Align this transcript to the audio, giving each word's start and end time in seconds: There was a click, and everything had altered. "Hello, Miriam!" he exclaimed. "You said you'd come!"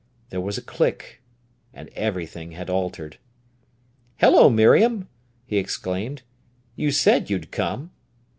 There 0.31 0.41
was 0.41 0.57
a 0.57 0.63
click, 0.63 1.21
and 1.75 1.87
everything 1.89 2.53
had 2.53 2.71
altered. 2.71 3.19
"Hello, 4.17 4.49
Miriam!" 4.49 5.07
he 5.45 5.57
exclaimed. 5.59 6.23
"You 6.75 6.89
said 6.89 7.29
you'd 7.29 7.51
come!" 7.51 7.91